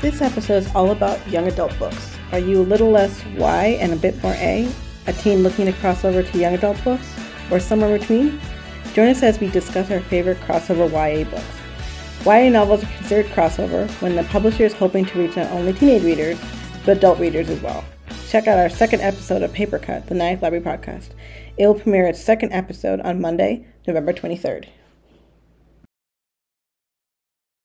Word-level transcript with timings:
This 0.00 0.22
episode 0.22 0.62
is 0.62 0.74
all 0.74 0.92
about 0.92 1.28
young 1.28 1.46
adult 1.46 1.78
books. 1.78 2.16
Are 2.32 2.38
you 2.38 2.62
a 2.62 2.62
little 2.62 2.90
less 2.90 3.22
Y 3.36 3.76
and 3.80 3.92
a 3.92 3.96
bit 3.96 4.22
more 4.22 4.32
A? 4.34 4.66
A 5.06 5.12
teen 5.12 5.42
looking 5.42 5.66
to 5.66 5.72
cross 5.74 6.04
over 6.04 6.22
to 6.22 6.38
young 6.38 6.54
adult 6.54 6.82
books? 6.82 7.06
Or 7.50 7.60
somewhere 7.60 7.98
between? 7.98 8.40
Join 8.94 9.08
us 9.08 9.22
as 9.22 9.38
we 9.38 9.48
discuss 9.48 9.90
our 9.90 10.00
favorite 10.00 10.38
crossover 10.40 10.90
YA 10.90 11.24
books. 11.30 11.44
YA 12.24 12.48
novels 12.50 12.82
are 12.82 12.96
considered 12.96 13.26
crossover 13.32 13.90
when 14.00 14.16
the 14.16 14.24
publisher 14.24 14.64
is 14.64 14.72
hoping 14.72 15.04
to 15.04 15.18
reach 15.18 15.36
not 15.36 15.50
only 15.50 15.72
teenage 15.72 16.02
readers, 16.02 16.38
but 16.84 16.96
adult 16.96 17.18
readers 17.18 17.48
as 17.48 17.60
well. 17.60 17.84
Check 18.28 18.46
out 18.46 18.58
our 18.58 18.68
second 18.70 19.00
episode 19.00 19.42
of 19.42 19.52
Paper 19.52 19.78
Cut, 19.78 20.06
the 20.06 20.14
Ninth 20.14 20.42
Library 20.42 20.64
podcast. 20.64 21.10
It 21.56 21.66
will 21.66 21.74
premiere 21.74 22.06
its 22.06 22.22
second 22.22 22.52
episode 22.52 23.00
on 23.00 23.20
Monday, 23.20 23.66
November 23.86 24.12
23rd. 24.12 24.66